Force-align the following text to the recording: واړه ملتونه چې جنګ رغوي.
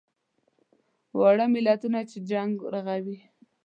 واړه 1.17 1.45
ملتونه 1.53 1.99
چې 2.09 2.17
جنګ 2.29 2.53
رغوي. 2.73 3.17